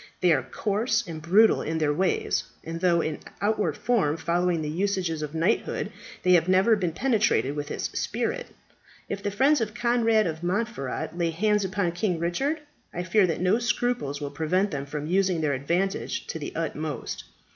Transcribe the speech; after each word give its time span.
They 0.21 0.33
are 0.33 0.41
coarse 0.41 1.03
and 1.05 1.21
brutal 1.21 1.61
in 1.61 1.77
their 1.77 1.93
ways; 1.93 2.45
and 2.63 2.81
though 2.81 3.01
in 3.01 3.19
outward 3.39 3.77
form 3.77 4.17
following 4.17 4.63
the 4.63 4.67
usages 4.71 5.21
of 5.21 5.35
knighthood, 5.35 5.91
they 6.23 6.31
have 6.31 6.49
never 6.49 6.75
been 6.75 6.91
penetrated 6.91 7.55
with 7.55 7.69
its 7.69 7.83
spirit. 7.99 8.47
If 9.09 9.21
the 9.21 9.29
friends 9.29 9.61
of 9.61 9.75
Conrad 9.75 10.25
of 10.25 10.41
Montferat 10.41 11.15
lay 11.15 11.29
hands 11.29 11.63
upon 11.63 11.91
King 11.91 12.17
Richard, 12.17 12.61
I 12.91 13.03
fear 13.03 13.27
that 13.27 13.41
no 13.41 13.59
scruples 13.59 14.19
will 14.19 14.31
prevent 14.31 14.71
them 14.71 14.87
from 14.87 15.05
using 15.05 15.39
their 15.41 15.53
advantage 15.53 16.25
to 16.25 16.39
the 16.39 16.51
utmost. 16.55 17.25